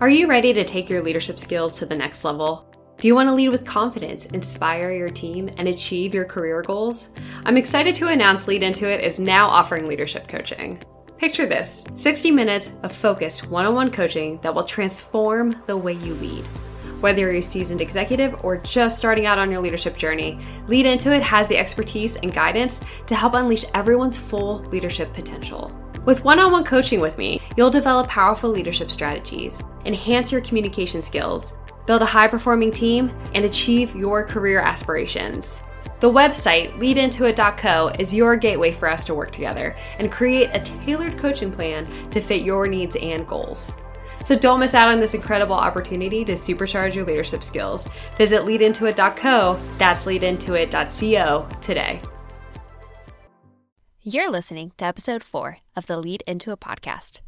[0.00, 2.72] Are you ready to take your leadership skills to the next level?
[3.00, 7.08] Do you want to lead with confidence, inspire your team, and achieve your career goals?
[7.44, 10.80] I'm excited to announce Lead Intuit is now offering leadership coaching.
[11.16, 15.94] Picture this 60 minutes of focused one on one coaching that will transform the way
[15.94, 16.46] you lead.
[17.00, 20.38] Whether you're a seasoned executive or just starting out on your leadership journey,
[20.68, 25.72] Lead Intuit has the expertise and guidance to help unleash everyone's full leadership potential.
[26.04, 31.02] With one on one coaching with me, you'll develop powerful leadership strategies, enhance your communication
[31.02, 31.54] skills,
[31.88, 35.58] build a high performing team, and achieve your career aspirations.
[35.98, 41.18] The website, leadintuit.co, is your gateway for us to work together and create a tailored
[41.18, 43.74] coaching plan to fit your needs and goals.
[44.22, 47.88] So don't miss out on this incredible opportunity to supercharge your leadership skills.
[48.16, 52.00] Visit leadintuit.co, that's leadintuit.co today.
[54.04, 57.20] You're listening to episode four of the Lead Intuit podcast.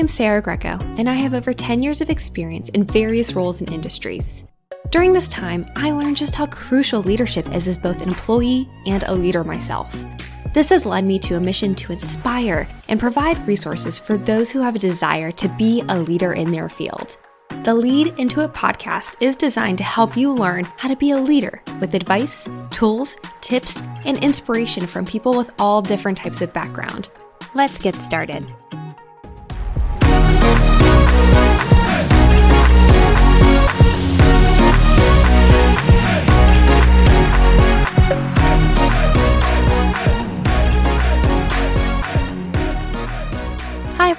[0.00, 3.70] I'm Sarah Greco, and I have over 10 years of experience in various roles and
[3.70, 4.44] industries.
[4.90, 9.02] During this time, I learned just how crucial leadership is as both an employee and
[9.02, 9.94] a leader myself.
[10.54, 14.60] This has led me to a mission to inspire and provide resources for those who
[14.60, 17.18] have a desire to be a leader in their field.
[17.62, 21.18] The Lead Into Intuit podcast is designed to help you learn how to be a
[21.18, 27.10] leader with advice, tools, tips, and inspiration from people with all different types of background.
[27.52, 28.46] Let's get started.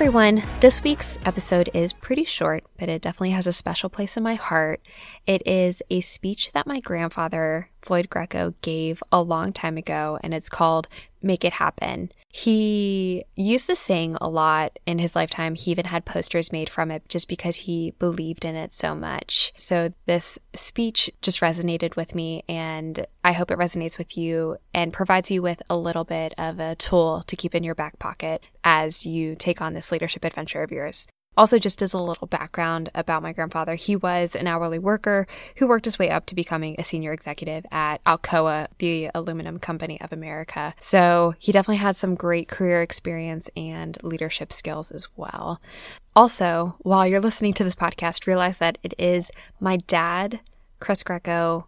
[0.01, 0.41] Everyone.
[0.61, 4.33] This week's episode is pretty short, but it definitely has a special place in my
[4.33, 4.81] heart.
[5.27, 10.33] It is a speech that my grandfather, Floyd Greco, gave a long time ago, and
[10.33, 10.87] it's called
[11.21, 12.11] Make It Happen.
[12.29, 15.55] He used this saying a lot in his lifetime.
[15.55, 19.53] He even had posters made from it just because he believed in it so much.
[19.57, 24.93] So, this speech just resonated with me, and I hope it resonates with you and
[24.93, 28.41] provides you with a little bit of a tool to keep in your back pocket
[28.63, 31.07] as you take on this leadership adventure of yours.
[31.37, 35.25] Also, just as a little background about my grandfather, he was an hourly worker
[35.55, 39.99] who worked his way up to becoming a senior executive at Alcoa, the aluminum company
[40.01, 40.73] of America.
[40.81, 45.61] So he definitely had some great career experience and leadership skills as well.
[46.17, 49.31] Also, while you're listening to this podcast, realize that it is
[49.61, 50.41] my dad,
[50.81, 51.67] Chris Greco,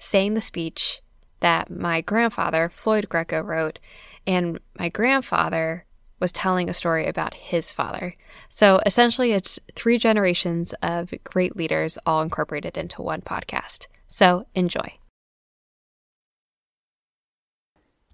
[0.00, 1.02] saying the speech
[1.38, 3.78] that my grandfather, Floyd Greco, wrote.
[4.26, 5.84] And my grandfather
[6.24, 8.16] was telling a story about his father.
[8.48, 13.88] So essentially, it's three generations of great leaders all incorporated into one podcast.
[14.08, 14.94] So enjoy.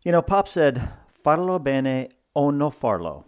[0.05, 0.91] You know, Pop said,
[1.25, 3.27] farlo bene o no farlo.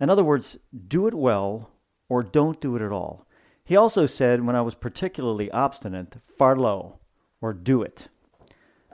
[0.00, 1.70] In other words, do it well
[2.08, 3.26] or don't do it at all.
[3.62, 6.96] He also said, when I was particularly obstinate, farlo
[7.42, 8.08] or do it.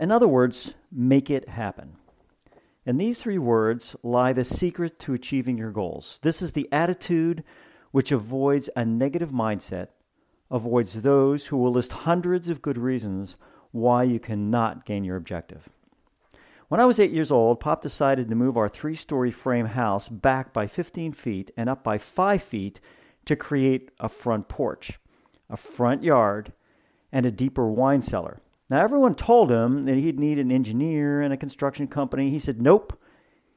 [0.01, 1.99] In other words, make it happen.
[2.87, 6.19] In these three words lie the secret to achieving your goals.
[6.23, 7.43] This is the attitude
[7.93, 9.89] which avoids a negative mindset,
[10.51, 13.37] avoids those who will list hundreds of good reasons
[13.71, 15.71] why you cannot gain your objective.
[16.69, 20.09] When I was eight years old, Pop decided to move our three story frame house
[20.09, 22.81] back by 15 feet and up by 5 feet
[23.25, 24.99] to create a front porch,
[25.49, 26.53] a front yard,
[27.11, 28.41] and a deeper wine cellar.
[28.71, 32.31] Now, everyone told him that he'd need an engineer and a construction company.
[32.31, 32.99] He said, nope.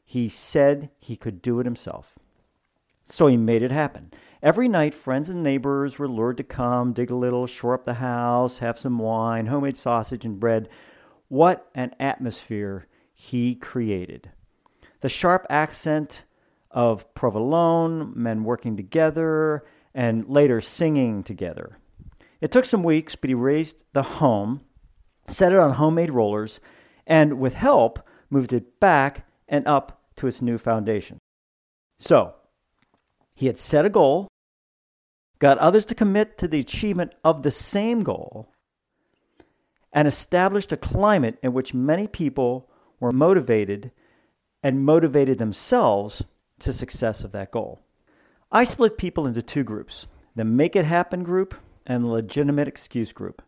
[0.04, 2.18] He said he could do it himself.
[3.10, 4.12] So he made it happen.
[4.44, 7.96] Every night, friends and neighbors were lured to come, dig a little, shore up the
[7.96, 10.70] house, have some wine, homemade sausage and bread.
[11.28, 14.32] What an atmosphere he created.
[15.02, 16.24] The sharp accent
[16.70, 21.80] of provolone, men working together, and later singing together.
[22.40, 24.62] It took some weeks, but he raised the home
[25.28, 26.60] set it on homemade rollers,
[27.06, 31.20] and with help, moved it back and up to its new foundation.
[32.00, 32.36] So,
[33.36, 34.28] he had set a goal,
[35.40, 38.52] got others to commit to the achievement of the same goal,
[39.94, 42.70] and established a climate in which many people
[43.00, 43.92] were motivated
[44.64, 46.24] and motivated themselves
[46.60, 47.80] to success of that goal.
[48.52, 53.12] I split people into two groups the make it happen group and the legitimate excuse
[53.12, 53.42] group.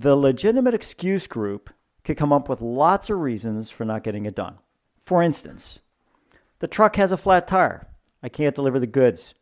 [0.00, 1.70] The legitimate excuse group
[2.04, 4.58] could come up with lots of reasons for not getting it done.
[5.02, 5.80] For instance,
[6.60, 7.88] the truck has a flat tire.
[8.22, 9.34] I can't deliver the goods.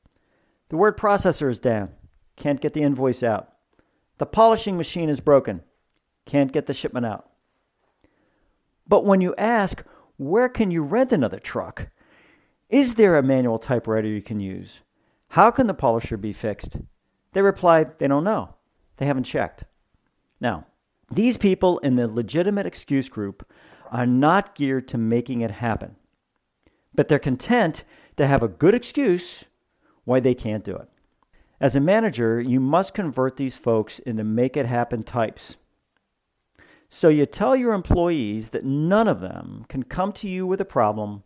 [0.70, 1.91] The word processor is down.
[2.37, 3.53] Can't get the invoice out.
[4.17, 5.61] The polishing machine is broken.
[6.25, 7.29] Can't get the shipment out.
[8.88, 9.85] But when you ask,
[10.17, 11.91] where can you rent another truck?
[12.70, 14.81] Is there a manual typewriter you can use?
[15.29, 16.79] How can the polisher be fixed?
[17.32, 18.55] They reply they don't know.
[18.97, 19.64] They haven't checked.
[20.40, 20.66] Now,
[21.10, 23.48] these people in the legitimate excuse group
[23.90, 25.96] are not geared to making it happen,
[26.94, 27.84] but they're content
[28.16, 29.44] to have a good excuse
[30.04, 30.88] why they can't do it.
[31.60, 35.56] As a manager, you must convert these folks into make it happen types.
[36.88, 40.66] So you tell your employees that none of them can come to you with a
[40.66, 41.22] problem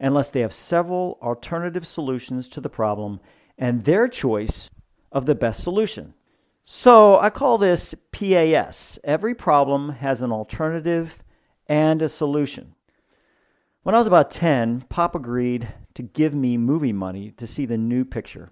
[0.00, 3.20] unless they have several alternative solutions to the problem
[3.56, 4.70] and their choice
[5.12, 6.14] of the best solution.
[6.66, 8.98] So I call this PAS.
[9.04, 11.22] Every problem has an alternative
[11.66, 12.74] and a solution.
[13.82, 17.76] When I was about 10, Pop agreed to give me movie money to see the
[17.76, 18.50] new picture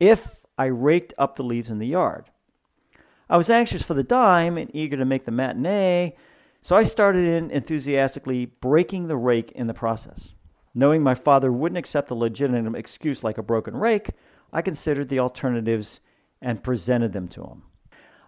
[0.00, 2.28] if I raked up the leaves in the yard.
[3.30, 6.16] I was anxious for the dime and eager to make the matinee,
[6.60, 10.34] so I started in enthusiastically breaking the rake in the process.
[10.74, 14.10] Knowing my father wouldn't accept a legitimate excuse like a broken rake,
[14.52, 16.00] I considered the alternatives
[16.42, 17.62] and presented them to him.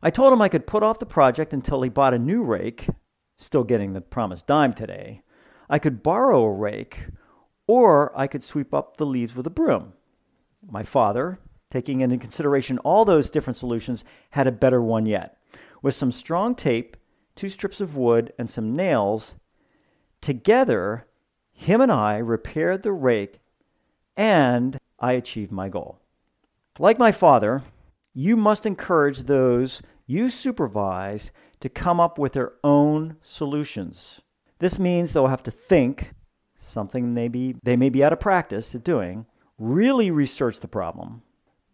[0.03, 2.89] I told him I could put off the project until he bought a new rake,
[3.37, 5.23] still getting the promised dime today.
[5.69, 7.07] I could borrow a rake,
[7.67, 9.95] or I could sweep up the leaves with a broom.
[10.71, 11.39] My father,
[11.71, 15.39] taking into consideration all those different solutions, had a better one yet.
[15.83, 16.97] With some strong tape,
[17.35, 19.35] two strips of wood, and some nails,
[20.21, 21.07] together,
[21.53, 23.41] him and I repaired the rake,
[24.17, 25.99] and I achieved my goal.
[26.79, 27.63] Like my father,
[28.15, 34.21] you must encourage those you supervise to come up with their own solutions.
[34.61, 36.13] This means they'll have to think,
[36.59, 39.27] something maybe they may be out of practice at doing,
[39.59, 41.23] really research the problem,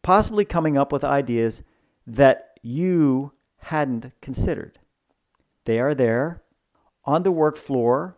[0.02, 1.62] possibly coming up with ideas
[2.06, 4.78] that you hadn't considered.
[5.66, 6.42] They are there
[7.04, 8.16] on the work floor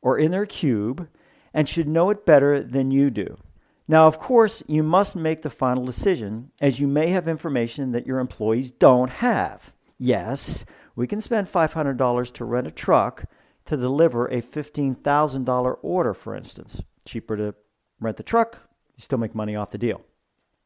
[0.00, 1.08] or in their cube
[1.52, 3.38] and should know it better than you do.
[3.86, 8.06] Now, of course, you must make the final decision, as you may have information that
[8.06, 9.72] your employees don't have.
[9.98, 10.64] Yes,
[10.96, 13.24] we can spend $500 to rent a truck
[13.66, 16.80] to deliver a $15,000 order, for instance.
[17.04, 17.54] Cheaper to
[18.00, 18.58] rent the truck,
[18.96, 20.00] you still make money off the deal.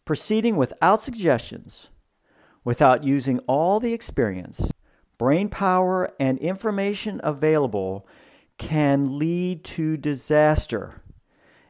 [0.04, 1.88] Proceeding without suggestions,
[2.64, 4.70] without using all the experience,
[5.18, 8.06] brain power, and information available
[8.58, 11.02] can lead to disaster.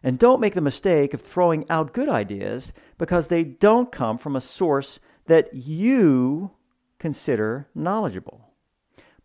[0.03, 4.37] And don't make the mistake of throwing out good ideas because they don't come from
[4.37, 6.53] a source that you
[6.99, 8.49] consider knowledgeable.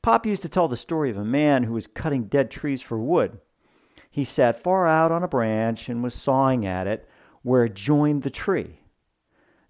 [0.01, 2.97] Pop used to tell the story of a man who was cutting dead trees for
[2.97, 3.39] wood.
[4.11, 7.07] He sat far out on a branch and was sawing at it
[7.41, 8.79] where it joined the tree.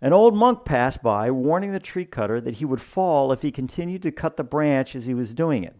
[0.02, 3.52] An old monk passed by, warning the tree cutter that he would fall if he
[3.52, 5.76] continued to cut the branch as he was doing it.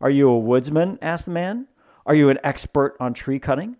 [0.00, 0.98] Are you a woodsman?
[1.00, 1.68] asked the man.
[2.04, 3.76] Are you an expert on tree cutting?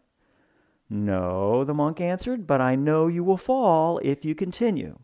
[0.90, 4.99] No, the monk answered, but I know you will fall if you continue.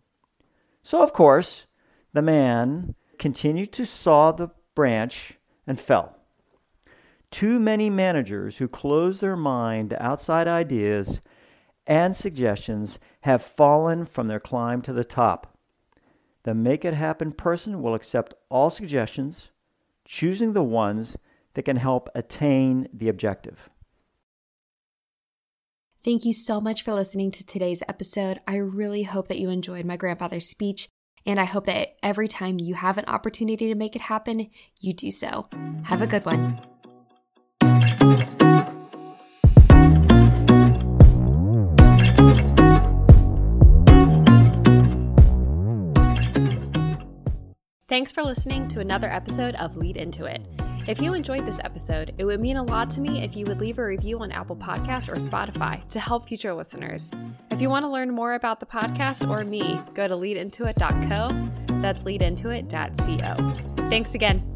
[0.83, 1.67] So, of course,
[2.13, 5.35] the man continued to saw the branch
[5.67, 6.17] and fell.
[7.31, 11.21] Too many managers who close their mind to outside ideas
[11.87, 15.59] and suggestions have fallen from their climb to the top.
[16.45, 19.49] The make it happen person will accept all suggestions,
[20.05, 21.17] choosing the ones
[21.55, 23.71] that can help attain the objective.
[26.05, 28.39] Thank you so much for listening to today's episode.
[28.47, 30.91] I really hope that you enjoyed my grandfather's speech,
[31.25, 34.93] and I hope that every time you have an opportunity to make it happen, you
[34.93, 35.47] do so.
[35.85, 36.61] Have a good one.
[47.89, 50.64] Thanks for listening to another episode of Lead Intuit.
[50.87, 53.59] If you enjoyed this episode, it would mean a lot to me if you would
[53.59, 57.11] leave a review on Apple Podcast or Spotify to help future listeners.
[57.51, 61.81] If you want to learn more about the podcast or me, go to leadintuit.co.
[61.81, 63.89] That's leadintuit.co.
[63.89, 64.54] Thanks again.